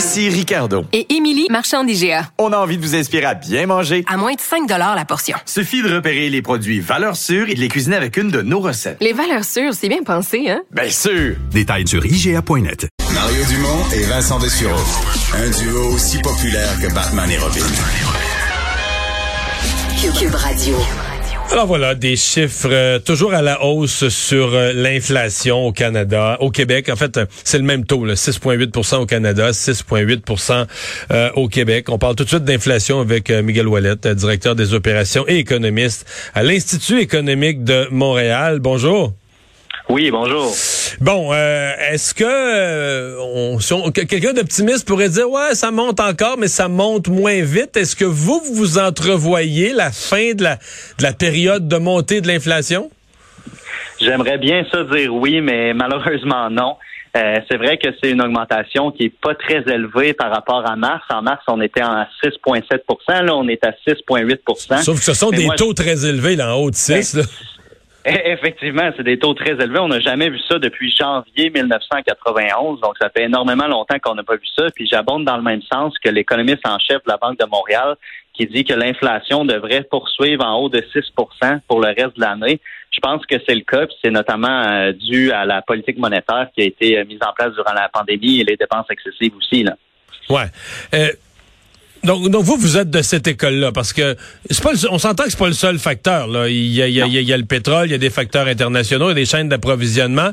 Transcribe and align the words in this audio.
Ici 0.00 0.30
Ricardo. 0.30 0.86
et 0.94 1.14
Émilie, 1.14 1.46
marchand 1.50 1.84
d'IGA. 1.84 2.30
On 2.38 2.54
a 2.54 2.56
envie 2.56 2.78
de 2.78 2.82
vous 2.82 2.94
inspirer 2.94 3.26
à 3.26 3.34
bien 3.34 3.66
manger. 3.66 4.02
À 4.08 4.16
moins 4.16 4.32
de 4.32 4.40
5 4.40 4.66
la 4.66 5.04
portion. 5.04 5.36
Suffit 5.44 5.82
de 5.82 5.94
repérer 5.94 6.30
les 6.30 6.40
produits 6.40 6.80
valeurs 6.80 7.16
sûres 7.16 7.50
et 7.50 7.54
de 7.54 7.60
les 7.60 7.68
cuisiner 7.68 7.96
avec 7.96 8.16
une 8.16 8.30
de 8.30 8.40
nos 8.40 8.60
recettes. 8.60 8.96
Les 9.02 9.12
valeurs 9.12 9.44
sûres, 9.44 9.74
c'est 9.74 9.90
bien 9.90 10.02
pensé, 10.02 10.48
hein? 10.48 10.62
Bien 10.70 10.88
sûr! 10.88 11.36
Détails 11.50 11.86
sur 11.86 12.02
IGA.net. 12.06 12.88
Mario 13.12 13.44
Dumont 13.44 13.84
et 13.94 14.04
Vincent 14.04 14.38
Dessureau. 14.38 14.80
Un 15.34 15.50
duo 15.50 15.92
aussi 15.92 16.18
populaire 16.22 16.80
que 16.80 16.90
Batman 16.94 17.30
et 17.30 17.36
Robin. 17.36 17.60
Cube 20.18 20.34
Radio. 20.34 20.76
Alors 21.52 21.66
voilà, 21.66 21.96
des 21.96 22.14
chiffres 22.14 22.68
euh, 22.70 23.00
toujours 23.00 23.34
à 23.34 23.42
la 23.42 23.64
hausse 23.64 24.08
sur 24.08 24.54
euh, 24.54 24.72
l'inflation 24.72 25.66
au 25.66 25.72
Canada, 25.72 26.36
au 26.38 26.50
Québec. 26.50 26.88
En 26.88 26.94
fait, 26.94 27.16
euh, 27.16 27.26
c'est 27.42 27.58
le 27.58 27.64
même 27.64 27.84
taux, 27.84 28.04
là, 28.04 28.14
6,8% 28.14 28.98
au 28.98 29.06
Canada, 29.06 29.50
6,8% 29.50 30.66
euh, 31.10 31.30
au 31.34 31.48
Québec. 31.48 31.88
On 31.88 31.98
parle 31.98 32.14
tout 32.14 32.22
de 32.22 32.28
suite 32.28 32.44
d'inflation 32.44 33.00
avec 33.00 33.30
Miguel 33.30 33.66
Wallet, 33.66 33.96
directeur 34.14 34.54
des 34.54 34.74
opérations 34.74 35.24
et 35.26 35.38
économiste 35.38 36.06
à 36.34 36.44
l'Institut 36.44 37.00
économique 37.00 37.64
de 37.64 37.88
Montréal. 37.90 38.60
Bonjour. 38.60 39.12
Oui, 39.90 40.10
bonjour. 40.12 40.52
Bon, 41.00 41.32
euh, 41.32 41.72
est-ce 41.90 42.14
que 42.14 42.22
euh, 42.24 43.16
on, 43.20 43.58
si 43.58 43.72
on- 43.72 43.90
que- 43.90 44.02
quelqu'un 44.02 44.32
d'optimiste 44.32 44.86
pourrait 44.86 45.08
dire 45.08 45.28
ouais, 45.28 45.54
ça 45.54 45.70
monte 45.72 45.98
encore, 45.98 46.36
mais 46.38 46.46
ça 46.48 46.68
monte 46.68 47.08
moins 47.08 47.42
vite? 47.42 47.76
Est-ce 47.76 47.96
que 47.96 48.04
vous 48.04 48.40
vous 48.54 48.78
entrevoyez 48.78 49.72
la 49.72 49.90
fin 49.90 50.32
de 50.34 50.44
la 50.44 50.56
de 50.98 51.02
la 51.02 51.12
période 51.12 51.66
de 51.66 51.76
montée 51.76 52.20
de 52.20 52.28
l'inflation? 52.28 52.88
J'aimerais 54.00 54.38
bien 54.38 54.64
ça 54.70 54.84
dire 54.84 55.12
oui, 55.12 55.40
mais 55.40 55.74
malheureusement 55.82 56.48
non. 56.50 56.76
Euh, 57.16 57.38
c'est 57.50 57.56
vrai 57.56 57.76
que 57.76 57.88
c'est 58.00 58.10
une 58.10 58.22
augmentation 58.22 58.92
qui 58.92 59.06
est 59.06 59.12
pas 59.20 59.34
très 59.34 59.64
élevée 59.66 60.12
par 60.14 60.30
rapport 60.30 60.64
à 60.70 60.76
mars. 60.76 61.02
En 61.10 61.22
mars, 61.22 61.42
on 61.48 61.60
était 61.60 61.80
à 61.80 62.06
6,7% 62.22 63.24
Là, 63.24 63.34
on 63.34 63.48
est 63.48 63.64
à 63.64 63.72
6,8% 63.84 64.82
Sauf 64.84 64.98
que 65.00 65.04
ce 65.04 65.14
sont 65.14 65.30
Mais 65.32 65.38
des 65.38 65.46
moi, 65.46 65.56
taux 65.56 65.74
très 65.74 66.06
élevés, 66.06 66.36
là, 66.36 66.54
en 66.54 66.60
haut 66.60 66.70
de 66.70 66.76
6. 66.76 67.14
là. 67.14 67.22
Effectivement, 68.04 68.90
c'est 68.96 69.02
des 69.02 69.18
taux 69.18 69.34
très 69.34 69.52
élevés. 69.52 69.78
On 69.78 69.88
n'a 69.88 70.00
jamais 70.00 70.30
vu 70.30 70.38
ça 70.48 70.58
depuis 70.58 70.94
janvier 70.98 71.50
1991. 71.50 72.80
Donc, 72.80 72.94
ça 73.00 73.10
fait 73.10 73.24
énormément 73.24 73.66
longtemps 73.66 73.98
qu'on 74.02 74.14
n'a 74.14 74.22
pas 74.22 74.36
vu 74.36 74.46
ça. 74.56 74.66
Puis, 74.74 74.86
j'abonde 74.90 75.24
dans 75.24 75.36
le 75.36 75.42
même 75.42 75.60
sens 75.70 75.98
que 75.98 76.08
l'économiste 76.08 76.66
en 76.66 76.78
chef 76.78 77.04
de 77.04 77.10
la 77.10 77.18
Banque 77.18 77.38
de 77.38 77.44
Montréal 77.46 77.96
qui 78.32 78.46
dit 78.46 78.64
que 78.64 78.72
l'inflation 78.72 79.44
devrait 79.44 79.82
poursuivre 79.82 80.44
en 80.44 80.56
haut 80.56 80.70
de 80.70 80.80
6% 80.80 81.60
pour 81.68 81.80
le 81.80 81.88
reste 81.88 82.16
de 82.16 82.22
l'année. 82.22 82.60
Je 82.90 83.00
pense 83.00 83.26
que 83.26 83.36
c'est 83.46 83.54
le 83.54 83.62
cas. 83.62 83.86
Puis, 83.86 83.96
c'est 84.02 84.10
notamment 84.10 84.62
euh, 84.66 84.92
dû 84.92 85.30
à 85.32 85.44
la 85.44 85.60
politique 85.60 85.98
monétaire 85.98 86.48
qui 86.54 86.62
a 86.62 86.64
été 86.64 86.98
euh, 86.98 87.04
mise 87.04 87.20
en 87.20 87.32
place 87.34 87.52
durant 87.52 87.74
la 87.74 87.90
pandémie 87.90 88.40
et 88.40 88.44
les 88.44 88.56
dépenses 88.56 88.86
excessives 88.90 89.36
aussi. 89.36 89.62
Là. 89.62 89.76
Ouais. 90.30 90.46
Euh, 90.94 91.08
donc, 92.04 92.44
vous, 92.44 92.56
vous 92.56 92.76
êtes 92.76 92.90
de 92.90 93.02
cette 93.02 93.26
école-là, 93.26 93.72
parce 93.72 93.92
que 93.92 94.16
c'est 94.48 94.62
pas 94.62 94.72
le- 94.72 94.90
on 94.90 94.98
s'entend 94.98 95.24
que 95.24 95.30
c'est 95.30 95.38
pas 95.38 95.48
le 95.48 95.52
seul 95.52 95.78
facteur. 95.78 96.26
Là. 96.28 96.48
Il, 96.48 96.66
y 96.72 96.82
a, 96.82 96.88
il, 96.88 96.94
y 96.94 97.02
a, 97.02 97.06
il 97.06 97.12
y 97.22 97.32
a- 97.32 97.36
le 97.36 97.44
pétrole, 97.44 97.88
il 97.88 97.92
y 97.92 97.94
a 97.94 97.98
des 97.98 98.10
facteurs 98.10 98.46
internationaux, 98.46 99.06
il 99.06 99.10
y 99.10 99.12
a 99.12 99.14
des 99.14 99.24
chaînes 99.26 99.48
d'approvisionnement, 99.48 100.30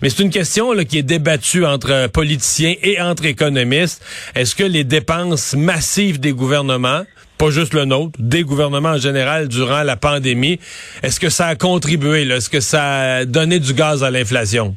mais 0.00 0.10
c'est 0.10 0.22
une 0.22 0.30
question 0.30 0.72
là, 0.72 0.84
qui 0.84 0.98
est 0.98 1.02
débattue 1.02 1.64
entre 1.64 2.08
politiciens 2.08 2.74
et 2.82 3.00
entre 3.00 3.24
économistes. 3.26 4.02
Est-ce 4.34 4.54
que 4.54 4.64
les 4.64 4.84
dépenses 4.84 5.54
massives 5.54 6.20
des 6.20 6.32
gouvernements, 6.32 7.02
pas 7.36 7.50
juste 7.50 7.74
le 7.74 7.84
nôtre, 7.84 8.12
des 8.18 8.42
gouvernements 8.42 8.90
en 8.90 8.98
général 8.98 9.48
durant 9.48 9.82
la 9.82 9.96
pandémie, 9.96 10.58
est-ce 11.02 11.20
que 11.20 11.28
ça 11.30 11.46
a 11.48 11.54
contribué, 11.56 12.22
est-ce 12.28 12.48
que 12.50 12.60
ça 12.60 12.84
a 13.16 13.24
donné 13.24 13.58
du 13.60 13.74
gaz 13.74 14.02
à 14.04 14.10
l'inflation? 14.10 14.76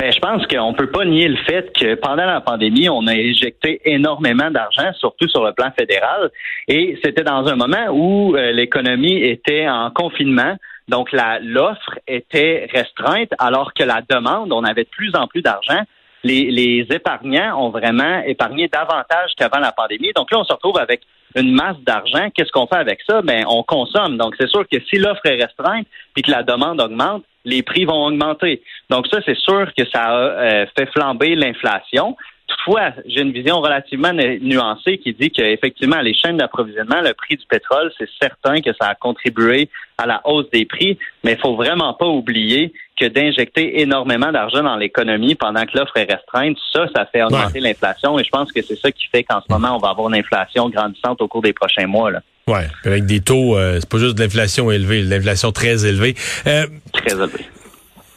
Ben, 0.00 0.10
je 0.10 0.18
pense 0.18 0.46
qu'on 0.46 0.72
peut 0.72 0.90
pas 0.90 1.04
nier 1.04 1.28
le 1.28 1.36
fait 1.36 1.76
que 1.78 1.94
pendant 1.94 2.24
la 2.24 2.40
pandémie, 2.40 2.88
on 2.88 3.06
a 3.06 3.12
injecté 3.12 3.82
énormément 3.84 4.50
d'argent, 4.50 4.90
surtout 4.94 5.28
sur 5.28 5.44
le 5.44 5.52
plan 5.52 5.70
fédéral, 5.78 6.30
et 6.68 6.98
c'était 7.04 7.22
dans 7.22 7.46
un 7.46 7.54
moment 7.54 7.88
où 7.90 8.34
euh, 8.34 8.50
l'économie 8.52 9.22
était 9.22 9.68
en 9.68 9.90
confinement. 9.90 10.56
Donc, 10.88 11.12
l'offre 11.12 11.98
était 12.08 12.66
restreinte, 12.72 13.28
alors 13.38 13.74
que 13.74 13.84
la 13.84 14.00
demande, 14.08 14.54
on 14.54 14.64
avait 14.64 14.84
de 14.84 14.88
plus 14.88 15.14
en 15.14 15.26
plus 15.26 15.42
d'argent. 15.42 15.82
Les, 16.24 16.50
les 16.50 16.86
épargnants 16.90 17.62
ont 17.62 17.68
vraiment 17.68 18.22
épargné 18.26 18.68
davantage 18.68 19.32
qu'avant 19.36 19.60
la 19.60 19.72
pandémie. 19.72 20.12
Donc 20.16 20.30
là, 20.30 20.38
on 20.38 20.44
se 20.44 20.52
retrouve 20.54 20.78
avec 20.78 21.02
une 21.36 21.52
masse 21.52 21.78
d'argent. 21.86 22.30
Qu'est-ce 22.34 22.52
qu'on 22.52 22.66
fait 22.66 22.76
avec 22.76 23.00
ça? 23.06 23.20
Ben, 23.20 23.44
on 23.46 23.62
consomme. 23.62 24.16
Donc, 24.16 24.34
c'est 24.40 24.48
sûr 24.48 24.66
que 24.66 24.80
si 24.88 24.96
l'offre 24.96 25.26
est 25.26 25.42
restreinte 25.42 25.86
puis 26.14 26.22
que 26.22 26.30
la 26.30 26.42
demande 26.42 26.80
augmente, 26.80 27.22
les 27.44 27.62
prix 27.62 27.84
vont 27.84 28.06
augmenter. 28.06 28.62
Donc, 28.90 29.06
ça, 29.06 29.18
c'est 29.24 29.36
sûr 29.36 29.70
que 29.76 29.84
ça 29.92 30.04
a 30.04 30.18
euh, 30.18 30.66
fait 30.76 30.86
flamber 30.92 31.34
l'inflation. 31.34 32.16
Toutefois, 32.46 32.90
j'ai 33.06 33.22
une 33.22 33.30
vision 33.30 33.60
relativement 33.60 34.12
nu- 34.12 34.40
nuancée 34.40 34.98
qui 34.98 35.12
dit 35.12 35.30
qu'effectivement, 35.30 36.00
les 36.00 36.14
chaînes 36.14 36.36
d'approvisionnement, 36.36 37.00
le 37.00 37.14
prix 37.14 37.36
du 37.36 37.46
pétrole, 37.46 37.92
c'est 37.96 38.08
certain 38.20 38.60
que 38.60 38.70
ça 38.80 38.88
a 38.88 38.94
contribué 38.96 39.68
à 39.96 40.06
la 40.06 40.20
hausse 40.24 40.50
des 40.50 40.64
prix, 40.64 40.98
mais 41.22 41.32
il 41.32 41.38
faut 41.38 41.54
vraiment 41.54 41.94
pas 41.94 42.06
oublier 42.06 42.72
que 42.98 43.06
d'injecter 43.06 43.80
énormément 43.80 44.32
d'argent 44.32 44.62
dans 44.62 44.76
l'économie 44.76 45.34
pendant 45.34 45.64
que 45.64 45.78
l'offre 45.78 45.96
est 45.96 46.12
restreinte, 46.12 46.58
ça, 46.72 46.86
ça 46.94 47.06
fait 47.06 47.22
augmenter 47.22 47.60
l'inflation 47.60 48.18
et 48.18 48.24
je 48.24 48.30
pense 48.30 48.52
que 48.52 48.60
c'est 48.62 48.76
ça 48.76 48.90
qui 48.90 49.06
fait 49.06 49.22
qu'en 49.22 49.40
ce 49.40 49.46
moment, 49.50 49.76
on 49.76 49.78
va 49.78 49.90
avoir 49.90 50.08
une 50.08 50.16
inflation 50.16 50.68
grandissante 50.68 51.22
au 51.22 51.28
cours 51.28 51.42
des 51.42 51.52
prochains 51.54 51.86
mois. 51.86 52.10
Là. 52.10 52.20
Ouais, 52.48 52.66
puis 52.82 52.90
avec 52.90 53.06
des 53.06 53.20
taux, 53.20 53.56
euh, 53.56 53.78
c'est 53.80 53.88
pas 53.88 53.98
juste 53.98 54.16
de 54.16 54.22
l'inflation 54.24 54.70
élevée, 54.70 55.02
de 55.02 55.10
l'inflation 55.10 55.52
très 55.52 55.86
élevée. 55.86 56.14
Euh, 56.46 56.66
Très 56.92 57.12
élevé. 57.12 57.44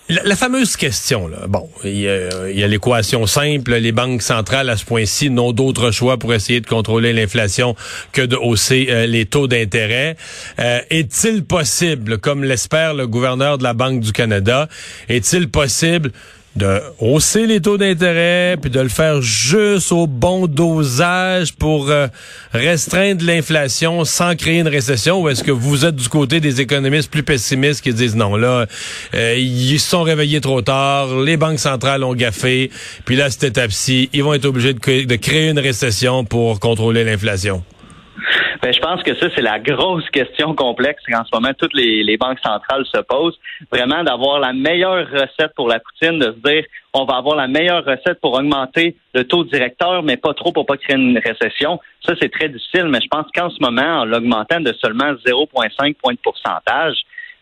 la, 0.09 0.23
la 0.23 0.35
fameuse 0.35 0.75
question, 0.75 1.27
là, 1.27 1.45
bon, 1.47 1.69
il 1.83 1.99
y 1.99 2.09
a, 2.09 2.49
il 2.49 2.59
y 2.59 2.63
a 2.63 2.67
l'équation 2.67 3.27
simple, 3.27 3.75
les 3.75 3.91
banques 3.91 4.21
centrales 4.23 4.69
à 4.69 4.77
ce 4.77 4.85
point-ci 4.85 5.29
n'ont 5.29 5.51
d'autre 5.51 5.91
choix 5.91 6.17
pour 6.17 6.33
essayer 6.33 6.61
de 6.61 6.67
contrôler 6.67 7.13
l'inflation 7.13 7.75
que 8.11 8.21
de 8.23 8.35
hausser 8.35 8.87
euh, 8.89 9.05
les 9.05 9.25
taux 9.27 9.47
d'intérêt. 9.47 10.17
Euh, 10.59 10.79
est-il 10.89 11.43
possible, 11.45 12.17
comme 12.17 12.43
l'espère 12.43 12.95
le 12.95 13.05
gouverneur 13.07 13.59
de 13.59 13.63
la 13.63 13.73
Banque 13.73 13.99
du 13.99 14.11
Canada, 14.13 14.67
est-il 15.09 15.47
possible 15.49 16.11
de 16.55 16.81
hausser 16.99 17.47
les 17.47 17.61
taux 17.61 17.77
d'intérêt, 17.77 18.57
puis 18.61 18.69
de 18.69 18.79
le 18.79 18.89
faire 18.89 19.21
juste 19.21 19.91
au 19.91 20.05
bon 20.05 20.45
dosage 20.47 21.53
pour 21.53 21.89
euh, 21.89 22.07
restreindre 22.53 23.25
l'inflation 23.25 24.05
sans 24.05 24.35
créer 24.35 24.59
une 24.59 24.67
récession, 24.67 25.21
ou 25.21 25.29
est-ce 25.29 25.43
que 25.43 25.51
vous 25.51 25.85
êtes 25.85 25.95
du 25.95 26.09
côté 26.09 26.39
des 26.39 26.61
économistes 26.61 27.09
plus 27.09 27.23
pessimistes 27.23 27.81
qui 27.81 27.93
disent 27.93 28.15
non, 28.15 28.35
là, 28.35 28.67
euh, 29.15 29.35
ils 29.37 29.79
sont 29.79 30.03
réveillés 30.03 30.41
trop 30.41 30.61
tard, 30.61 31.19
les 31.21 31.37
banques 31.37 31.59
centrales 31.59 32.03
ont 32.03 32.13
gaffé, 32.13 32.69
puis 33.05 33.15
là, 33.15 33.29
cette 33.31 33.43
étape-ci, 33.43 34.09
ils 34.13 34.23
vont 34.23 34.33
être 34.33 34.45
obligés 34.45 34.73
de 34.73 35.15
créer 35.15 35.49
une 35.49 35.59
récession 35.59 36.23
pour 36.23 36.59
contrôler 36.59 37.03
l'inflation? 37.03 37.63
Ben, 38.63 38.71
je 38.71 38.79
pense 38.79 39.03
que 39.03 39.13
ça, 39.15 39.27
c'est 39.35 39.41
la 39.41 39.59
grosse 39.59 40.09
question 40.09 40.55
complexe 40.55 41.03
qu'en 41.11 41.25
ce 41.25 41.29
moment, 41.33 41.53
toutes 41.53 41.73
les, 41.73 42.01
les 42.01 42.15
banques 42.15 42.39
centrales 42.39 42.85
se 42.85 43.01
posent. 43.01 43.37
Vraiment 43.69 44.05
d'avoir 44.05 44.39
la 44.39 44.53
meilleure 44.53 45.05
recette 45.11 45.53
pour 45.53 45.67
la 45.67 45.81
poutine, 45.81 46.17
de 46.17 46.27
se 46.27 46.49
dire 46.49 46.63
on 46.93 47.03
va 47.03 47.17
avoir 47.17 47.35
la 47.35 47.49
meilleure 47.49 47.83
recette 47.83 48.21
pour 48.21 48.35
augmenter 48.35 48.95
le 49.13 49.25
taux 49.25 49.43
directeur, 49.43 50.01
mais 50.01 50.15
pas 50.15 50.33
trop 50.33 50.53
pour 50.53 50.65
pas 50.65 50.77
créer 50.77 50.95
une 50.95 51.17
récession. 51.17 51.81
Ça, 52.05 52.13
c'est 52.21 52.31
très 52.31 52.47
difficile, 52.47 52.85
mais 52.85 53.01
je 53.01 53.09
pense 53.09 53.25
qu'en 53.35 53.49
ce 53.49 53.57
moment, 53.59 53.99
en 53.99 54.05
l'augmentant 54.05 54.61
de 54.61 54.71
seulement 54.79 55.11
0,5 55.11 55.95
points 55.95 56.13
de 56.13 56.19
pourcentage, 56.23 56.95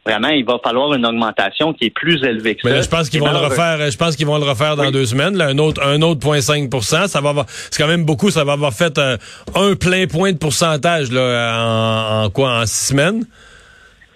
vraiment, 0.06 0.30
il 0.30 0.46
va 0.46 0.60
falloir 0.64 0.94
une 0.94 1.06
augmentation 1.06 1.74
qui 1.74 1.86
est 1.86 1.90
plus 1.90 2.24
élevée 2.24 2.56
que 2.56 2.62
Mais 2.64 2.72
ça. 2.72 2.76
là, 2.78 2.82
je 2.84 2.90
pense 2.90 3.10
qu'ils 3.10 3.20
vont 3.20 3.32
le 3.32 3.38
refaire. 3.38 3.90
Je 3.90 3.98
pense 3.98 4.16
qu'ils 4.16 4.28
vont 4.28 4.38
le 4.38 4.46
refaire 4.46 4.76
dans 4.76 4.92
deux 4.92 5.06
semaines. 5.06 5.38
Là, 5.38 5.48
un 5.48 5.58
autre, 5.58 5.82
un 5.84 6.02
autre 6.02 6.20
0,5 6.20 7.08
Ça 7.08 7.22
va 7.22 7.30
avoir, 7.30 7.46
c'est 7.48 7.82
quand 7.82 7.90
même 7.90 8.06
beaucoup. 8.06 8.30
Ça 8.30 8.44
va 8.44 8.54
avoir 8.54 8.74
fait 8.74 8.98
euh, 8.98 9.18
un 9.56 9.76
plein 9.76 10.08
point 10.08 10.32
de 10.32 10.38
pourcentage 10.38 11.12
là, 11.12 11.56
en, 11.56 12.26
en 12.26 12.30
quoi, 12.30 12.62
en 12.62 12.66
six 12.66 12.88
semaines? 12.88 13.26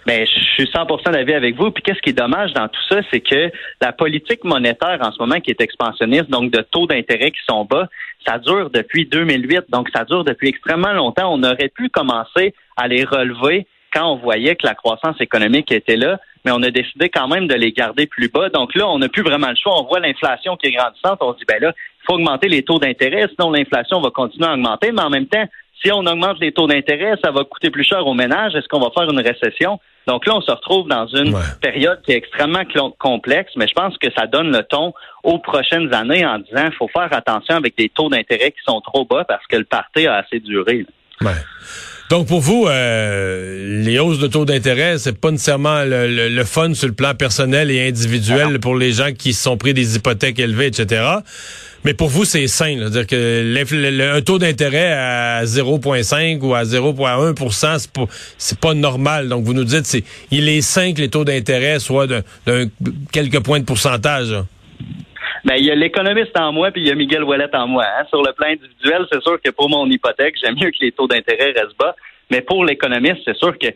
Ben, 0.06 0.24
je 0.24 0.64
suis 0.64 0.70
100% 0.72 1.10
d'avis 1.12 1.34
avec 1.34 1.56
vous. 1.56 1.72
Puis 1.72 1.82
qu'est-ce 1.82 2.00
qui 2.00 2.10
est 2.10 2.12
dommage 2.12 2.52
dans 2.52 2.68
tout 2.68 2.82
ça, 2.88 3.00
c'est 3.10 3.20
que 3.20 3.50
la 3.80 3.92
politique 3.92 4.44
monétaire 4.44 4.98
en 5.00 5.10
ce 5.10 5.18
moment 5.18 5.40
qui 5.40 5.50
est 5.50 5.60
expansionniste, 5.60 6.30
donc 6.30 6.52
de 6.52 6.62
taux 6.62 6.86
d'intérêt 6.86 7.32
qui 7.32 7.40
sont 7.48 7.64
bas, 7.64 7.88
ça 8.24 8.38
dure 8.38 8.70
depuis 8.70 9.06
2008. 9.06 9.62
Donc 9.68 9.88
ça 9.94 10.04
dure 10.04 10.22
depuis 10.22 10.48
extrêmement 10.48 10.92
longtemps. 10.92 11.32
On 11.32 11.42
aurait 11.42 11.70
pu 11.74 11.88
commencer 11.88 12.54
à 12.76 12.86
les 12.86 13.04
relever 13.04 13.66
quand 13.92 14.12
on 14.12 14.16
voyait 14.16 14.56
que 14.56 14.66
la 14.66 14.74
croissance 14.74 15.20
économique 15.20 15.70
était 15.72 15.96
là, 15.96 16.18
mais 16.44 16.52
on 16.52 16.62
a 16.62 16.70
décidé 16.70 17.08
quand 17.08 17.26
même 17.28 17.48
de 17.48 17.54
les 17.54 17.72
garder 17.72 18.06
plus 18.06 18.28
bas. 18.28 18.48
Donc 18.50 18.74
là, 18.74 18.86
on 18.88 18.98
n'a 18.98 19.08
plus 19.08 19.22
vraiment 19.22 19.48
le 19.48 19.56
choix. 19.60 19.80
On 19.80 19.84
voit 19.84 20.00
l'inflation 20.00 20.56
qui 20.56 20.68
est 20.68 20.72
grandissante. 20.72 21.18
On 21.20 21.32
se 21.32 21.38
dit, 21.38 21.44
ben 21.48 21.60
là, 21.60 21.72
il 21.76 22.04
faut 22.06 22.14
augmenter 22.14 22.48
les 22.48 22.62
taux 22.62 22.78
d'intérêt, 22.78 23.26
sinon 23.36 23.50
l'inflation 23.50 24.00
va 24.00 24.10
continuer 24.10 24.46
à 24.46 24.52
augmenter. 24.54 24.92
Mais 24.92 25.02
en 25.02 25.10
même 25.10 25.26
temps, 25.26 25.44
si 25.82 25.90
on 25.92 26.06
augmente 26.06 26.38
les 26.40 26.52
taux 26.52 26.66
d'intérêt, 26.68 27.14
ça 27.22 27.30
va 27.32 27.44
coûter 27.44 27.70
plus 27.70 27.84
cher 27.84 28.06
aux 28.06 28.14
ménages. 28.14 28.54
Est-ce 28.54 28.68
qu'on 28.68 28.78
va 28.80 28.90
faire 28.96 29.10
une 29.10 29.20
récession? 29.20 29.80
Donc 30.06 30.24
là, 30.24 30.36
on 30.36 30.40
se 30.40 30.52
retrouve 30.52 30.86
dans 30.88 31.06
une 31.08 31.34
Ouais. 31.34 31.40
période 31.60 32.00
qui 32.02 32.12
est 32.12 32.16
extrêmement 32.16 32.62
complexe, 32.98 33.50
mais 33.56 33.66
je 33.66 33.74
pense 33.74 33.98
que 33.98 34.06
ça 34.16 34.28
donne 34.28 34.56
le 34.56 34.62
ton 34.62 34.94
aux 35.24 35.38
prochaines 35.40 35.92
années 35.92 36.24
en 36.24 36.38
disant 36.38 36.68
faut 36.78 36.88
faire 36.88 37.12
attention 37.12 37.56
avec 37.56 37.76
des 37.76 37.88
taux 37.88 38.08
d'intérêt 38.08 38.52
qui 38.52 38.62
sont 38.64 38.80
trop 38.80 39.04
bas 39.04 39.24
parce 39.24 39.44
que 39.48 39.56
le 39.56 39.64
parti 39.64 40.06
a 40.06 40.14
assez 40.18 40.38
duré. 40.38 40.86
Ouais. 41.22 41.32
Donc 42.08 42.28
pour 42.28 42.40
vous, 42.40 42.66
euh, 42.68 43.82
les 43.82 43.98
hausses 43.98 44.20
de 44.20 44.28
taux 44.28 44.44
d'intérêt, 44.44 44.96
c'est 44.98 45.18
pas 45.18 45.32
nécessairement 45.32 45.82
le, 45.82 46.06
le- 46.06 46.28
le 46.28 46.44
fun 46.44 46.72
sur 46.72 46.86
le 46.86 46.94
plan 46.94 47.14
personnel 47.14 47.68
et 47.70 47.88
individuel 47.88 48.60
pour 48.60 48.76
les 48.76 48.92
gens 48.92 49.12
qui 49.12 49.32
se 49.34 49.42
sont 49.42 49.56
pris 49.56 49.74
des 49.74 49.96
hypothèques 49.96 50.38
élevées, 50.38 50.66
etc. 50.66 51.02
Mais 51.84 51.94
pour 51.94 52.08
vous, 52.08 52.24
c'est 52.24 52.46
sain, 52.46 52.76
là. 52.76 52.90
dire 52.90 53.06
que 53.08 53.16
le- 53.44 54.10
un 54.12 54.20
taux 54.22 54.38
d'intérêt 54.38 54.92
à 54.92 55.44
0,5 55.46 56.40
ou 56.42 56.54
à 56.54 56.62
0,1 56.64 57.78
c'est 57.78 57.90
pas 57.90 58.06
c'est 58.38 58.58
pas 58.58 58.74
normal. 58.74 59.28
Donc 59.28 59.44
vous 59.44 59.52
nous 59.54 59.64
dites, 59.64 59.86
c'est 59.86 60.04
il 60.30 60.48
est 60.48 60.60
sain 60.62 60.92
que 60.94 61.00
les 61.00 61.08
taux 61.08 61.24
d'intérêt 61.24 61.80
soient 61.80 62.06
de, 62.06 62.22
d'un 62.46 62.66
quelques 63.10 63.40
points 63.40 63.58
de 63.58 63.64
pourcentage. 63.64 64.30
là. 64.30 64.46
Ben, 65.46 65.54
il 65.58 65.64
y 65.64 65.70
a 65.70 65.76
l'économiste 65.76 66.36
en 66.36 66.52
moi, 66.52 66.72
puis 66.72 66.82
il 66.82 66.88
y 66.88 66.90
a 66.90 66.96
Miguel 66.96 67.22
Ouellet 67.22 67.54
en 67.54 67.68
moi. 67.68 67.84
hein. 67.84 68.04
Sur 68.08 68.20
le 68.20 68.32
plan 68.32 68.48
individuel, 68.48 69.06
c'est 69.12 69.22
sûr 69.22 69.40
que 69.40 69.50
pour 69.50 69.70
mon 69.70 69.88
hypothèque, 69.88 70.34
j'aime 70.42 70.56
mieux 70.56 70.70
que 70.70 70.78
les 70.80 70.90
taux 70.90 71.06
d'intérêt 71.06 71.52
restent 71.52 71.78
bas. 71.78 71.94
Mais 72.32 72.40
pour 72.40 72.64
l'économiste, 72.64 73.20
c'est 73.24 73.36
sûr 73.36 73.56
que 73.56 73.68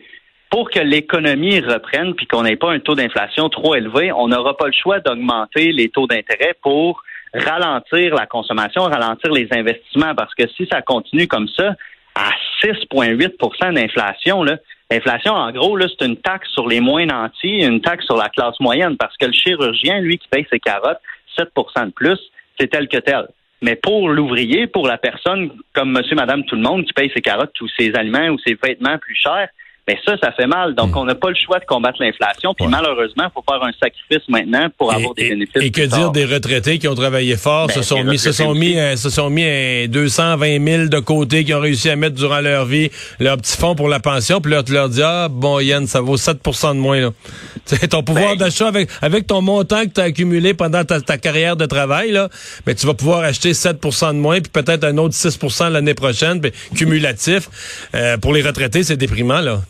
pour 0.49 0.69
que 0.69 0.81
l'économie 0.81 1.61
reprenne 1.61 2.13
puis 2.13 2.27
qu'on 2.27 2.43
n'ait 2.43 2.57
pas 2.57 2.73
un 2.73 2.79
taux 2.79 2.95
d'inflation 2.95 3.47
trop 3.47 3.73
élevé, 3.73 4.11
on 4.11 4.27
n'aura 4.27 4.57
pas 4.57 4.65
le 4.65 4.73
choix 4.73 4.99
d'augmenter 4.99 5.71
les 5.71 5.87
taux 5.87 6.07
d'intérêt 6.07 6.55
pour 6.61 7.01
ralentir 7.33 8.15
la 8.15 8.25
consommation, 8.25 8.81
ralentir 8.83 9.31
les 9.31 9.47
investissements. 9.51 10.13
Parce 10.13 10.35
que 10.35 10.45
si 10.49 10.67
ça 10.69 10.81
continue 10.81 11.29
comme 11.29 11.47
ça, 11.47 11.73
à 12.15 12.31
6,8% 12.61 13.73
d'inflation, 13.73 14.43
L'inflation, 14.91 15.31
en 15.31 15.53
gros, 15.53 15.79
c'est 15.79 16.05
une 16.05 16.17
taxe 16.17 16.49
sur 16.49 16.67
les 16.67 16.81
moins 16.81 17.05
nantis, 17.05 17.63
une 17.63 17.79
taxe 17.79 18.03
sur 18.03 18.17
la 18.17 18.27
classe 18.27 18.59
moyenne, 18.59 18.97
parce 18.97 19.15
que 19.15 19.25
le 19.25 19.31
chirurgien, 19.31 20.01
lui, 20.01 20.17
qui 20.17 20.27
paye 20.27 20.45
ses 20.51 20.59
carottes, 20.59 20.99
7% 21.37 21.85
de 21.87 21.91
plus, 21.91 22.19
c'est 22.59 22.67
tel 22.67 22.87
que 22.87 22.97
tel. 22.97 23.27
Mais 23.61 23.75
pour 23.75 24.09
l'ouvrier, 24.09 24.67
pour 24.67 24.87
la 24.87 24.97
personne 24.97 25.51
comme 25.73 25.91
monsieur, 25.91 26.15
madame, 26.15 26.43
tout 26.45 26.55
le 26.55 26.61
monde 26.61 26.85
qui 26.85 26.93
paye 26.93 27.11
ses 27.13 27.21
carottes 27.21 27.59
ou 27.61 27.67
ses 27.67 27.93
aliments 27.95 28.29
ou 28.29 28.39
ses 28.39 28.55
vêtements 28.55 28.97
plus 28.97 29.15
chers, 29.15 29.49
mais 29.87 29.97
ça, 30.05 30.15
ça 30.21 30.31
fait 30.31 30.47
mal. 30.47 30.75
Donc, 30.75 30.95
on 30.95 31.05
n'a 31.05 31.15
pas 31.15 31.29
le 31.29 31.35
choix 31.35 31.59
de 31.59 31.65
combattre 31.65 31.97
l'inflation. 32.01 32.53
Puis 32.53 32.65
Ouais. 32.65 32.71
malheureusement, 32.71 33.23
il 33.25 33.31
faut 33.33 33.43
faire 33.49 33.61
un 33.63 33.71
sacrifice 33.81 34.27
maintenant 34.29 34.67
pour 34.77 34.93
avoir 34.93 35.13
des 35.15 35.29
bénéfices. 35.29 35.61
et 35.61 35.71
que 35.71 35.81
dire 35.81 35.89
tard. 35.89 36.11
des 36.11 36.25
retraités 36.25 36.77
qui 36.79 36.87
ont 36.87 36.95
travaillé 36.95 37.35
fort, 37.35 37.67
Ben, 37.67 37.73
se 37.73 37.81
sont 37.81 38.03
mis, 38.03 38.17
se 38.17 38.31
sont 38.31 38.53
mis, 38.53 38.75
se 38.95 39.09
sont 39.09 39.29
mis 39.29 39.43
euh, 39.45 39.87
220 39.87 40.63
000 40.65 40.85
de 40.89 40.99
côté, 40.99 41.43
qui 41.43 41.53
ont 41.53 41.59
réussi 41.59 41.89
à 41.89 41.95
mettre 41.95 42.15
durant 42.15 42.39
leur 42.41 42.65
vie 42.65 42.89
leur 43.19 43.37
petit 43.37 43.57
fonds 43.57 43.75
pour 43.75 43.89
la 43.89 43.99
pension, 43.99 44.39
puis 44.41 44.51
là 44.51 44.63
tu 44.63 44.71
leur 44.73 44.89
dis 44.89 45.01
ah 45.03 45.27
bon 45.29 45.59
Yann, 45.59 45.87
ça 45.87 46.01
vaut 46.01 46.17
7% 46.17 46.75
de 46.75 46.79
moins 46.79 46.99
là. 47.01 47.09
Tu 47.65 47.75
sais, 47.75 47.87
ton 47.87 48.01
pouvoir 48.03 48.31
Ben- 48.35 48.37
d'achat 48.45 48.67
avec 48.67 48.89
avec 49.01 49.27
ton 49.27 49.41
montant 49.41 49.83
que 49.85 49.89
tu 49.93 50.01
as 50.01 50.05
accumulé 50.05 50.53
pendant 50.53 50.83
ta, 50.83 50.99
ta 51.01 51.17
carrière 51.17 51.55
de 51.55 51.65
travail 51.65 52.11
là, 52.11 52.29
mais 52.65 52.75
tu 52.75 52.85
vas 52.87 52.93
pouvoir 52.93 53.19
acheter 53.23 53.53
7% 53.53 54.13
de 54.13 54.19
moins, 54.19 54.39
puis 54.41 54.51
peut-être 54.51 54.83
un 54.83 54.97
autre 54.97 55.13
6% 55.15 55.69
l'année 55.69 55.93
prochaine, 55.93 56.39
puis 56.41 56.51
cumulatif. 56.75 57.49
Euh, 57.95 58.17
pour 58.17 58.33
les 58.33 58.41
retraités, 58.41 58.83
c'est 58.83 58.97
déprimant 58.97 59.41
là. 59.41 59.61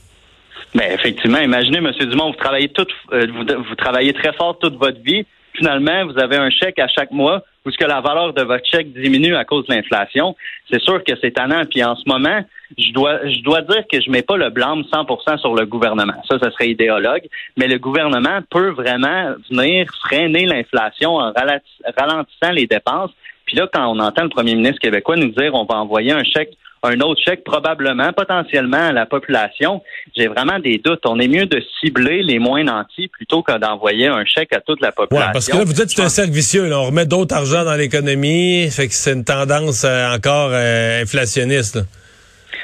Ben, 0.73 0.91
effectivement, 0.91 1.39
imaginez, 1.39 1.79
M. 1.79 1.91
Dumont, 2.09 2.31
vous 2.31 2.37
travaillez 2.37 2.69
tout, 2.69 2.87
euh, 3.11 3.27
vous, 3.33 3.63
vous 3.69 3.75
travaillez 3.75 4.13
très 4.13 4.33
fort 4.33 4.57
toute 4.57 4.75
votre 4.77 5.01
vie. 5.01 5.25
Finalement, 5.53 6.05
vous 6.05 6.17
avez 6.17 6.37
un 6.37 6.49
chèque 6.49 6.79
à 6.79 6.87
chaque 6.87 7.11
mois 7.11 7.43
où 7.65 7.71
ce 7.71 7.77
que 7.77 7.85
la 7.85 8.01
valeur 8.01 8.33
de 8.33 8.41
votre 8.41 8.65
chèque 8.65 8.93
diminue 8.93 9.35
à 9.35 9.43
cause 9.43 9.67
de 9.67 9.73
l'inflation. 9.73 10.35
C'est 10.71 10.81
sûr 10.81 11.03
que 11.03 11.13
c'est 11.21 11.31
tannant. 11.31 11.65
Puis 11.65 11.83
en 11.83 11.95
ce 11.95 12.03
moment, 12.07 12.41
je 12.77 12.91
dois, 12.93 13.19
je 13.27 13.41
dois 13.41 13.61
dire 13.61 13.83
que 13.91 14.01
je 14.01 14.09
mets 14.09 14.21
pas 14.21 14.37
le 14.37 14.49
blâme 14.49 14.83
100% 14.91 15.39
sur 15.39 15.53
le 15.53 15.65
gouvernement. 15.65 16.13
Ça, 16.27 16.39
ça 16.39 16.51
serait 16.51 16.69
idéologue. 16.69 17.23
Mais 17.57 17.67
le 17.67 17.77
gouvernement 17.77 18.39
peut 18.49 18.69
vraiment 18.69 19.33
venir 19.49 19.87
freiner 20.05 20.45
l'inflation 20.45 21.15
en 21.17 21.33
ralentissant 21.33 22.51
les 22.51 22.65
dépenses. 22.65 23.11
Puis 23.51 23.59
là, 23.59 23.67
quand 23.71 23.85
on 23.93 23.99
entend 23.99 24.23
le 24.23 24.29
premier 24.29 24.55
ministre 24.55 24.79
québécois 24.79 25.17
nous 25.17 25.27
dire 25.31 25.53
on 25.53 25.65
va 25.65 25.75
envoyer 25.75 26.13
un 26.13 26.23
chèque 26.23 26.51
un 26.83 26.99
autre 27.01 27.21
chèque 27.23 27.43
probablement, 27.43 28.11
potentiellement 28.11 28.87
à 28.87 28.91
la 28.91 29.05
population. 29.05 29.83
J'ai 30.17 30.27
vraiment 30.27 30.57
des 30.57 30.79
doutes. 30.79 31.01
On 31.05 31.19
est 31.19 31.27
mieux 31.27 31.45
de 31.45 31.61
cibler 31.79 32.23
les 32.23 32.39
moins 32.39 32.63
nantis 32.63 33.07
plutôt 33.09 33.43
que 33.43 33.55
d'envoyer 33.59 34.07
un 34.07 34.25
chèque 34.25 34.51
à 34.55 34.61
toute 34.61 34.81
la 34.81 34.87
Ouais, 34.87 34.93
population. 34.95 35.31
parce 35.31 35.47
que 35.47 35.57
là, 35.57 35.63
vous 35.63 35.73
dites 35.73 35.85
que 35.85 35.91
c'est 35.91 36.01
un 36.01 36.09
cercle 36.09 36.31
vicieux. 36.31 36.67
Là. 36.69 36.79
On 36.79 36.85
remet 36.85 37.05
d'autres 37.05 37.35
argent 37.35 37.63
dans 37.65 37.75
l'économie. 37.75 38.67
Fait 38.71 38.87
que 38.87 38.93
c'est 38.95 39.13
une 39.13 39.23
tendance 39.25 39.83
euh, 39.83 40.15
encore 40.15 40.49
euh, 40.53 41.03
inflationniste. 41.03 41.75
là. 41.75 41.81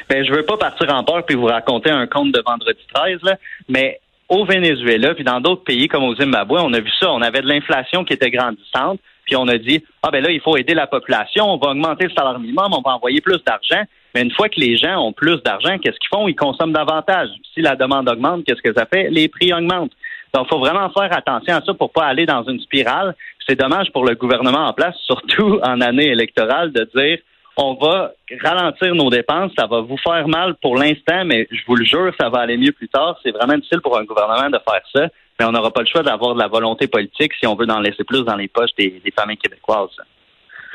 Ben, 0.09 0.25
je 0.25 0.31
veux 0.33 0.43
pas 0.45 0.57
partir 0.57 0.91
en 0.91 1.03
peur 1.03 1.23
puis 1.23 1.35
vous 1.35 1.45
raconter 1.45 1.91
un 1.91 2.07
conte 2.07 2.31
de 2.31 2.41
vendredi 2.43 2.79
13, 2.95 3.19
là, 3.21 3.35
mais 3.69 3.99
au 4.29 4.45
Venezuela 4.45 5.13
puis 5.13 5.25
dans 5.25 5.41
d'autres 5.41 5.63
pays 5.63 5.87
comme 5.89 6.03
au 6.03 6.15
Zimbabwe, 6.15 6.57
on 6.59 6.73
a 6.73 6.79
vu 6.79 6.89
ça. 6.99 7.11
On 7.11 7.21
avait 7.21 7.41
de 7.41 7.47
l'inflation 7.47 8.03
qui 8.03 8.13
était 8.13 8.31
grandissante, 8.31 8.99
puis 9.27 9.35
on 9.35 9.47
a 9.47 9.57
dit 9.57 9.83
ah 10.01 10.09
ben 10.09 10.23
là 10.23 10.31
il 10.31 10.41
faut 10.41 10.57
aider 10.57 10.73
la 10.73 10.87
population, 10.87 11.45
on 11.45 11.57
va 11.57 11.71
augmenter 11.71 12.05
le 12.05 12.11
salaire 12.11 12.39
minimum, 12.39 12.69
on 12.71 12.81
va 12.81 12.95
envoyer 12.95 13.21
plus 13.21 13.43
d'argent. 13.43 13.83
Mais 14.15 14.23
une 14.23 14.31
fois 14.31 14.49
que 14.49 14.59
les 14.59 14.77
gens 14.77 14.99
ont 14.99 15.13
plus 15.13 15.43
d'argent, 15.43 15.77
qu'est-ce 15.77 15.99
qu'ils 15.99 16.09
font? 16.11 16.27
Ils 16.27 16.35
consomment 16.35 16.73
davantage. 16.73 17.29
Si 17.53 17.61
la 17.61 17.75
demande 17.75 18.09
augmente, 18.09 18.45
qu'est-ce 18.45 18.63
que 18.63 18.73
ça 18.73 18.87
fait? 18.91 19.09
Les 19.11 19.27
prix 19.27 19.53
augmentent. 19.53 19.91
Donc, 20.33 20.47
il 20.47 20.49
faut 20.49 20.59
vraiment 20.59 20.89
faire 20.89 21.15
attention 21.15 21.55
à 21.55 21.61
ça 21.61 21.73
pour 21.73 21.91
pas 21.91 22.05
aller 22.05 22.25
dans 22.25 22.43
une 22.43 22.59
spirale. 22.59 23.15
C'est 23.47 23.59
dommage 23.59 23.91
pour 23.91 24.05
le 24.05 24.15
gouvernement 24.15 24.67
en 24.67 24.73
place, 24.73 24.95
surtout 25.05 25.59
en 25.63 25.81
année 25.81 26.07
électorale, 26.07 26.71
de 26.71 26.89
dire 26.95 27.19
on 27.59 27.73
va 27.73 28.11
ralentir 28.43 28.93
nos 28.93 29.09
dépenses, 29.09 29.51
ça 29.57 29.65
va 29.65 29.81
vous 29.81 29.97
faire 29.97 30.27
mal 30.27 30.53
pour 30.61 30.77
l'instant, 30.77 31.25
mais 31.25 31.47
je 31.49 31.61
vous 31.65 31.75
le 31.75 31.85
jure, 31.85 32.11
ça 32.19 32.29
va 32.29 32.41
aller 32.41 32.55
mieux 32.55 32.71
plus 32.71 32.87
tard. 32.87 33.17
C'est 33.23 33.31
vraiment 33.31 33.55
difficile 33.55 33.81
pour 33.81 33.97
un 33.97 34.03
gouvernement 34.03 34.49
de 34.51 34.59
faire 34.59 34.81
ça, 34.93 35.07
mais 35.39 35.45
on 35.45 35.51
n'aura 35.51 35.71
pas 35.71 35.81
le 35.81 35.87
choix 35.87 36.03
d'avoir 36.03 36.33
de 36.35 36.39
la 36.39 36.47
volonté 36.47 36.87
politique 36.87 37.31
si 37.39 37.45
on 37.47 37.55
veut 37.55 37.67
en 37.69 37.79
laisser 37.79 38.03
plus 38.03 38.23
dans 38.23 38.35
les 38.35 38.47
poches 38.47 38.71
des, 38.77 39.01
des 39.03 39.11
familles 39.11 39.37
québécoises. 39.37 39.89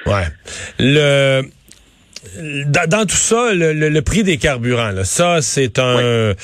Ouais. 0.06 0.26
Le 0.78 1.42
dans, 2.66 2.88
dans 2.88 3.02
tout 3.04 3.16
ça, 3.16 3.52
le, 3.52 3.72
le- 3.72 3.88
le 3.88 4.02
prix 4.02 4.22
des 4.22 4.36
carburants, 4.36 4.90
là, 4.92 5.04
ça 5.04 5.42
c'est 5.42 5.78
un 5.80 6.34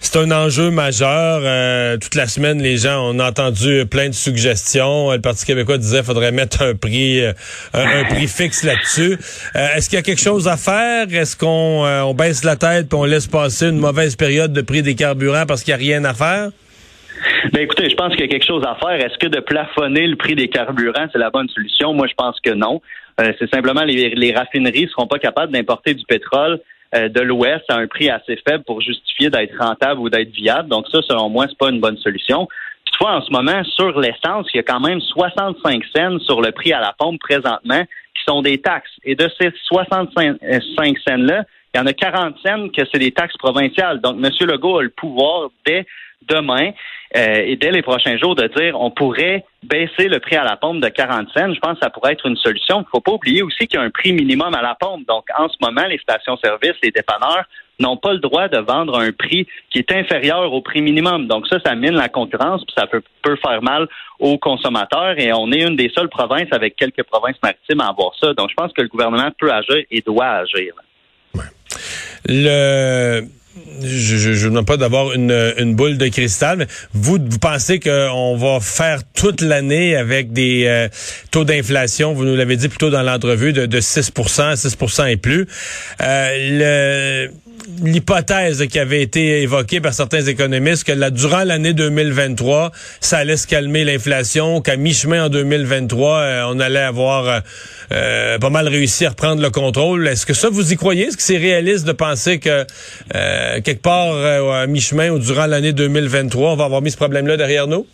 c'est 0.00 0.16
un 0.16 0.30
enjeu 0.30 0.70
majeur. 0.70 1.40
Euh, 1.42 1.96
toute 1.96 2.14
la 2.14 2.26
semaine, 2.28 2.62
les 2.62 2.76
gens 2.76 3.10
on 3.10 3.18
a 3.18 3.30
entendu 3.30 3.84
plein 3.90 4.08
de 4.08 4.14
suggestions. 4.14 5.10
Le 5.10 5.20
Parti 5.20 5.44
québécois 5.46 5.76
disait 5.78 6.02
faudrait 6.02 6.30
mettre 6.30 6.62
un 6.62 6.74
prix 6.74 7.24
euh, 7.24 7.32
un, 7.72 8.00
un 8.00 8.04
prix 8.04 8.28
fixe 8.28 8.62
là-dessus. 8.64 9.18
Euh, 9.56 9.68
Est-ce 9.74 9.88
qu'il 9.88 9.96
y 9.96 10.00
a 10.00 10.02
quelque 10.02 10.20
chose 10.20 10.46
à 10.46 10.56
faire? 10.58 11.06
Est-ce 11.12 11.36
qu'on 11.36 11.84
euh, 11.86 12.02
on 12.02 12.14
baisse 12.14 12.44
la 12.44 12.56
tête 12.56 12.88
puis 12.90 12.98
on 12.98 13.04
laisse 13.04 13.26
passer 13.26 13.66
une 13.68 13.78
mauvaise 13.78 14.14
période 14.14 14.52
de 14.52 14.60
prix 14.60 14.82
des 14.82 14.94
carburants 14.94 15.46
parce 15.46 15.62
qu'il 15.64 15.74
n'y 15.74 15.80
a 15.80 15.84
rien 15.84 16.04
à 16.04 16.12
faire? 16.14 16.50
Ben 17.52 17.62
écoutez, 17.62 17.88
je 17.88 17.96
pense 17.96 18.12
qu'il 18.12 18.20
y 18.20 18.24
a 18.24 18.28
quelque 18.28 18.46
chose 18.46 18.64
à 18.64 18.76
faire. 18.76 19.04
Est-ce 19.04 19.18
que 19.18 19.26
de 19.26 19.40
plafonner 19.40 20.06
le 20.06 20.16
prix 20.16 20.34
des 20.34 20.48
carburants, 20.48 21.08
c'est 21.12 21.18
la 21.18 21.30
bonne 21.30 21.48
solution? 21.48 21.92
Moi, 21.94 22.06
je 22.06 22.14
pense 22.14 22.40
que 22.40 22.50
non. 22.50 22.80
Euh, 23.20 23.32
c'est 23.38 23.52
simplement 23.52 23.82
les, 23.82 24.10
les 24.10 24.32
raffineries 24.32 24.84
ne 24.84 24.88
seront 24.88 25.06
pas 25.06 25.18
capables 25.18 25.52
d'importer 25.52 25.94
du 25.94 26.04
pétrole 26.04 26.60
euh, 26.94 27.08
de 27.08 27.20
l'Ouest 27.20 27.64
à 27.68 27.76
un 27.76 27.86
prix 27.86 28.08
assez 28.08 28.38
faible 28.48 28.64
pour 28.64 28.80
justifier 28.80 29.28
d'être 29.28 29.56
rentable 29.58 30.00
ou 30.00 30.08
d'être 30.08 30.30
viable. 30.30 30.68
Donc 30.68 30.86
ça, 30.90 31.00
selon 31.02 31.28
moi, 31.28 31.46
c'est 31.48 31.58
pas 31.58 31.70
une 31.70 31.80
bonne 31.80 31.98
solution. 31.98 32.48
Toutefois, 32.86 33.16
en 33.16 33.22
ce 33.22 33.30
moment, 33.30 33.62
sur 33.64 33.98
l'essence, 34.00 34.46
il 34.54 34.56
y 34.56 34.60
a 34.60 34.62
quand 34.62 34.80
même 34.80 35.00
65 35.00 35.82
cents 35.94 36.18
sur 36.20 36.40
le 36.40 36.50
prix 36.52 36.72
à 36.72 36.80
la 36.80 36.94
pompe 36.98 37.20
présentement 37.20 37.82
qui 37.84 38.24
sont 38.26 38.40
des 38.40 38.58
taxes. 38.58 38.90
Et 39.04 39.16
de 39.16 39.28
ces 39.38 39.52
65 39.66 40.38
cents-là, 41.06 41.44
il 41.74 41.78
y 41.78 41.80
en 41.80 41.86
a 41.86 41.92
40 41.92 42.36
cents 42.44 42.68
que 42.68 42.82
c'est 42.90 42.98
des 42.98 43.12
taxes 43.12 43.36
provinciales. 43.36 44.00
Donc, 44.00 44.16
M. 44.16 44.30
Legault 44.46 44.78
a 44.78 44.82
le 44.82 44.90
pouvoir 44.90 45.50
dès 45.66 45.86
demain 46.22 46.70
euh, 47.16 47.42
et 47.46 47.56
dès 47.56 47.70
les 47.70 47.82
prochains 47.82 48.18
jours 48.18 48.34
de 48.34 48.46
dire 48.48 48.78
on 48.78 48.90
pourrait 48.90 49.44
baisser 49.62 50.08
le 50.08 50.18
prix 50.18 50.36
à 50.36 50.44
la 50.44 50.56
pompe 50.56 50.80
de 50.80 50.88
40 50.88 51.28
cents. 51.30 51.54
Je 51.54 51.60
pense 51.60 51.74
que 51.74 51.80
ça 51.80 51.90
pourrait 51.90 52.12
être 52.12 52.26
une 52.26 52.36
solution. 52.36 52.78
Il 52.78 52.84
ne 52.84 52.88
faut 52.90 53.00
pas 53.00 53.12
oublier 53.12 53.42
aussi 53.42 53.66
qu'il 53.66 53.78
y 53.78 53.82
a 53.82 53.84
un 53.84 53.90
prix 53.90 54.12
minimum 54.12 54.54
à 54.54 54.62
la 54.62 54.74
pompe. 54.74 55.06
Donc, 55.06 55.24
en 55.36 55.48
ce 55.48 55.56
moment, 55.60 55.86
les 55.86 55.98
stations-service, 55.98 56.74
les 56.82 56.90
dépanneurs 56.90 57.44
n'ont 57.80 57.96
pas 57.96 58.12
le 58.12 58.18
droit 58.18 58.48
de 58.48 58.58
vendre 58.58 58.98
un 58.98 59.12
prix 59.12 59.46
qui 59.70 59.78
est 59.78 59.92
inférieur 59.92 60.52
au 60.52 60.60
prix 60.60 60.82
minimum. 60.82 61.28
Donc 61.28 61.46
ça, 61.46 61.58
ça 61.64 61.74
mine 61.74 61.92
la 61.92 62.08
concurrence, 62.08 62.64
puis 62.64 62.74
ça 62.76 62.86
peut, 62.86 63.02
peut 63.22 63.36
faire 63.36 63.62
mal 63.62 63.86
aux 64.18 64.36
consommateurs. 64.38 65.18
Et 65.18 65.32
on 65.32 65.52
est 65.52 65.62
une 65.62 65.76
des 65.76 65.90
seules 65.90 66.08
provinces 66.08 66.48
avec 66.50 66.76
quelques 66.76 67.04
provinces 67.04 67.36
maritimes 67.42 67.80
à 67.80 67.88
avoir 67.88 68.12
ça. 68.20 68.34
Donc 68.34 68.50
je 68.50 68.54
pense 68.54 68.72
que 68.72 68.82
le 68.82 68.88
gouvernement 68.88 69.30
peut 69.38 69.52
agir 69.52 69.84
et 69.90 70.00
doit 70.00 70.26
agir. 70.26 70.74
Le 72.28 73.24
je 73.82 74.44
ne 74.44 74.50
demande 74.50 74.66
pas 74.66 74.76
d'avoir 74.76 75.12
une, 75.12 75.54
une 75.58 75.74
boule 75.74 75.98
de 75.98 76.08
cristal, 76.08 76.58
mais 76.58 76.66
vous, 76.92 77.18
vous 77.20 77.38
pensez 77.38 77.80
qu'on 77.80 78.36
va 78.36 78.60
faire 78.60 79.00
toute 79.14 79.40
l'année 79.40 79.96
avec 79.96 80.32
des 80.32 80.64
euh, 80.66 80.88
taux 81.30 81.44
d'inflation, 81.44 82.12
vous 82.12 82.24
nous 82.24 82.36
l'avez 82.36 82.56
dit 82.56 82.68
plutôt 82.68 82.90
dans 82.90 83.02
l'entrevue, 83.02 83.52
de, 83.52 83.66
de 83.66 83.80
6 83.80 84.12
6% 84.12 85.10
et 85.10 85.16
plus. 85.16 85.46
Euh, 86.00 87.28
le 87.28 87.47
l'hypothèse 87.82 88.66
qui 88.66 88.78
avait 88.78 89.02
été 89.02 89.42
évoquée 89.42 89.80
par 89.80 89.94
certains 89.94 90.22
économistes 90.22 90.84
que 90.84 91.10
durant 91.10 91.44
l'année 91.44 91.72
2023, 91.72 92.72
ça 93.00 93.18
allait 93.18 93.36
se 93.36 93.46
calmer 93.46 93.84
l'inflation, 93.84 94.60
qu'à 94.60 94.76
mi-chemin 94.76 95.26
en 95.26 95.28
2023, 95.28 96.18
euh, 96.18 96.44
on 96.48 96.60
allait 96.60 96.78
avoir 96.78 97.28
euh, 97.28 97.40
euh, 97.92 98.38
pas 98.38 98.50
mal 98.50 98.68
réussi 98.68 99.06
à 99.06 99.10
reprendre 99.10 99.42
le 99.42 99.50
contrôle. 99.50 100.06
Est-ce 100.08 100.26
que 100.26 100.34
ça, 100.34 100.48
vous 100.48 100.72
y 100.72 100.76
croyez? 100.76 101.06
Est-ce 101.06 101.16
que 101.16 101.22
c'est 101.22 101.38
réaliste 101.38 101.86
de 101.86 101.92
penser 101.92 102.38
que 102.38 102.64
quelque 103.12 103.82
part 103.82 104.14
à 104.14 104.66
mi-chemin 104.66 105.10
ou 105.10 105.18
durant 105.18 105.46
l'année 105.46 105.72
2023, 105.72 106.52
on 106.52 106.56
va 106.56 106.64
avoir 106.64 106.82
mis 106.82 106.90
ce 106.90 106.96
problème-là 106.96 107.36
derrière 107.36 107.66
nous? 107.66 107.86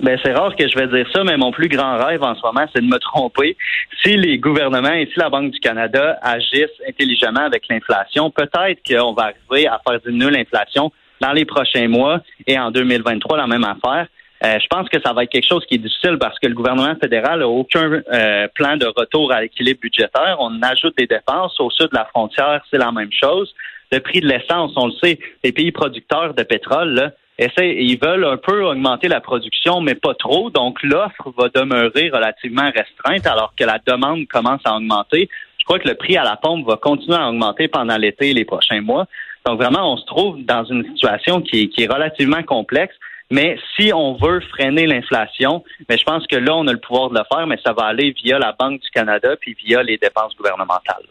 Ben, 0.00 0.18
c'est 0.22 0.32
rare 0.32 0.54
que 0.56 0.68
je 0.68 0.76
vais 0.76 0.88
dire 0.88 1.06
ça, 1.12 1.22
mais 1.24 1.36
mon 1.36 1.52
plus 1.52 1.68
grand 1.68 1.96
rêve 1.96 2.22
en 2.22 2.34
ce 2.34 2.42
moment, 2.42 2.66
c'est 2.74 2.82
de 2.82 2.86
me 2.86 2.98
tromper. 2.98 3.56
Si 4.02 4.16
les 4.16 4.38
gouvernements 4.38 4.92
et 4.92 5.06
si 5.06 5.18
la 5.18 5.30
Banque 5.30 5.52
du 5.52 5.60
Canada 5.60 6.18
agissent 6.20 6.80
intelligemment 6.88 7.44
avec 7.44 7.64
l'inflation, 7.68 8.30
peut-être 8.30 8.80
qu'on 8.86 9.12
va 9.12 9.32
arriver 9.50 9.68
à 9.68 9.80
faire 9.86 10.00
diminuer 10.00 10.30
l'inflation 10.30 10.92
dans 11.20 11.32
les 11.32 11.44
prochains 11.44 11.88
mois 11.88 12.20
et 12.46 12.58
en 12.58 12.70
2023, 12.70 13.36
la 13.36 13.46
même 13.46 13.64
affaire. 13.64 14.08
Euh, 14.44 14.58
je 14.60 14.66
pense 14.66 14.88
que 14.88 15.00
ça 15.00 15.12
va 15.12 15.22
être 15.22 15.30
quelque 15.30 15.48
chose 15.48 15.64
qui 15.66 15.76
est 15.76 15.78
difficile 15.78 16.18
parce 16.18 16.38
que 16.38 16.48
le 16.48 16.54
gouvernement 16.54 16.94
fédéral 17.00 17.38
n'a 17.38 17.48
aucun 17.48 18.02
euh, 18.12 18.48
plan 18.54 18.76
de 18.76 18.86
retour 18.86 19.32
à 19.32 19.40
l'équilibre 19.40 19.80
budgétaire. 19.80 20.36
On 20.40 20.60
ajoute 20.60 20.98
des 20.98 21.06
dépenses. 21.06 21.58
Au 21.60 21.70
sud 21.70 21.86
de 21.86 21.96
la 21.96 22.04
frontière, 22.06 22.62
c'est 22.70 22.78
la 22.78 22.92
même 22.92 23.12
chose. 23.12 23.54
Le 23.90 24.00
prix 24.00 24.20
de 24.20 24.26
l'essence, 24.26 24.72
on 24.76 24.88
le 24.88 24.92
sait, 25.02 25.18
les 25.44 25.52
pays 25.52 25.70
producteurs 25.70 26.34
de 26.34 26.42
pétrole, 26.42 26.94
là, 26.94 27.12
ils 27.38 27.98
veulent 28.00 28.24
un 28.24 28.36
peu 28.36 28.64
augmenter 28.64 29.08
la 29.08 29.20
production, 29.20 29.80
mais 29.80 29.94
pas 29.94 30.14
trop. 30.14 30.50
Donc, 30.50 30.82
l'offre 30.82 31.32
va 31.36 31.48
demeurer 31.48 32.10
relativement 32.10 32.70
restreinte 32.70 33.26
alors 33.26 33.54
que 33.56 33.64
la 33.64 33.78
demande 33.84 34.26
commence 34.28 34.60
à 34.64 34.76
augmenter. 34.76 35.28
Je 35.58 35.64
crois 35.64 35.78
que 35.78 35.88
le 35.88 35.94
prix 35.94 36.16
à 36.16 36.24
la 36.24 36.36
pompe 36.36 36.66
va 36.66 36.76
continuer 36.76 37.16
à 37.16 37.28
augmenter 37.28 37.68
pendant 37.68 37.96
l'été 37.96 38.30
et 38.30 38.34
les 38.34 38.44
prochains 38.44 38.82
mois. 38.82 39.06
Donc, 39.46 39.60
vraiment, 39.60 39.92
on 39.92 39.96
se 39.96 40.06
trouve 40.06 40.42
dans 40.44 40.64
une 40.64 40.84
situation 40.92 41.40
qui 41.40 41.70
est, 41.76 41.92
relativement 41.92 42.42
complexe. 42.42 42.94
Mais 43.30 43.56
si 43.74 43.92
on 43.92 44.14
veut 44.14 44.40
freiner 44.40 44.86
l'inflation, 44.86 45.64
mais 45.88 45.96
je 45.96 46.04
pense 46.04 46.26
que 46.26 46.36
là, 46.36 46.54
on 46.54 46.66
a 46.68 46.72
le 46.72 46.78
pouvoir 46.78 47.08
de 47.08 47.18
le 47.18 47.24
faire, 47.32 47.46
mais 47.46 47.58
ça 47.64 47.72
va 47.72 47.86
aller 47.86 48.14
via 48.22 48.38
la 48.38 48.52
Banque 48.52 48.80
du 48.80 48.90
Canada 48.90 49.34
puis 49.40 49.56
via 49.64 49.82
les 49.82 49.96
dépenses 49.96 50.36
gouvernementales. 50.36 51.06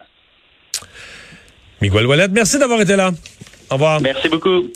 Miguel 1.82 2.06
Wallet, 2.06 2.28
merci 2.30 2.60
d'avoir 2.60 2.80
été 2.80 2.96
là. 2.96 3.12
Au 3.70 3.74
revoir. 3.74 4.00
Merci 4.00 4.30
beaucoup. 4.30 4.70